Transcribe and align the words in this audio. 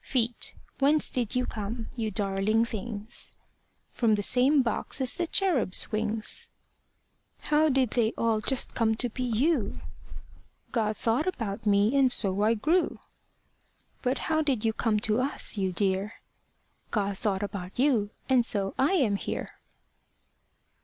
Feet, 0.00 0.56
whence 0.80 1.08
did 1.08 1.36
you 1.36 1.46
come, 1.46 1.86
you 1.94 2.10
darling 2.10 2.64
things? 2.64 3.30
From 3.92 4.16
the 4.16 4.24
same 4.24 4.60
box 4.60 5.00
as 5.00 5.14
the 5.14 5.24
cherubs' 5.24 5.92
wings. 5.92 6.50
How 7.42 7.68
did 7.68 7.90
they 7.90 8.10
all 8.18 8.40
just 8.40 8.74
come 8.74 8.96
to 8.96 9.08
be 9.08 9.22
you? 9.22 9.80
God 10.72 10.96
thought 10.96 11.28
about 11.28 11.64
me, 11.64 11.96
and 11.96 12.10
so 12.10 12.42
I 12.42 12.54
grew. 12.54 12.98
But 14.02 14.18
how 14.26 14.42
did 14.42 14.64
you 14.64 14.72
come 14.72 14.98
to 14.98 15.20
us, 15.20 15.56
you 15.56 15.70
dear? 15.70 16.14
God 16.90 17.16
thought 17.16 17.44
about 17.44 17.78
you, 17.78 18.10
and 18.28 18.44
so 18.44 18.74
I 18.76 18.94
am 18.94 19.14
here. 19.14 19.60